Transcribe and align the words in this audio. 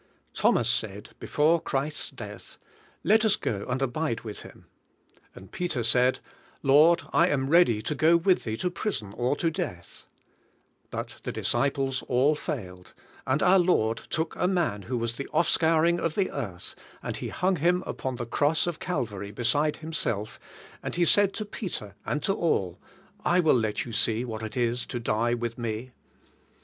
Thomas 0.33 0.67
said, 0.67 1.11
before 1.19 1.61
Christ's 1.61 2.09
death, 2.09 2.57
*'Let 3.03 3.23
us 3.23 3.35
go 3.35 3.67
and 3.69 3.83
abide 3.83 4.21
with 4.21 4.41
Him." 4.41 4.65
And 5.35 5.51
Peter 5.51 5.83
said, 5.83 6.21
"Lord, 6.63 7.03
I 7.13 7.27
am 7.27 7.47
readj^ 7.47 7.83
to 7.83 7.93
go 7.93 8.17
with 8.17 8.43
Ihee 8.45 8.57
to 8.61 8.71
prison, 8.71 9.13
or 9.15 9.35
to 9.35 9.51
death," 9.51 10.07
But 10.89 11.17
the 11.21 11.31
disciples 11.31 12.01
all 12.07 12.33
failed, 12.33 12.95
and 13.27 13.43
our 13.43 13.59
Lord 13.59 13.97
took 14.09 14.35
a 14.37 14.47
man 14.47 14.81
who 14.81 14.97
was 14.97 15.17
the 15.17 15.29
offscour 15.35 15.87
ing 15.87 15.99
of 15.99 16.15
the 16.15 16.31
earth, 16.31 16.73
and 17.03 17.17
he 17.17 17.29
hung 17.29 17.57
hi^n 17.57 17.85
upon 17.85 18.15
the 18.15 18.25
cross 18.25 18.65
of 18.65 18.79
Calvary 18.79 19.29
beside 19.29 19.77
Himself, 19.77 20.39
and 20.81 20.95
He 20.95 21.05
said 21.05 21.31
to 21.35 21.45
Peter, 21.45 21.93
and 22.07 22.23
to 22.23 22.33
all: 22.33 22.79
''\ 23.25 23.43
will 23.43 23.53
let 23.53 23.85
you 23.85 23.91
sse 23.91 24.25
what 24.25 24.41
it 24.41 24.57
is 24.57 24.87
to 24.87 24.99
die 24.99 25.35
with 25.35 25.59
Me." 25.59 25.91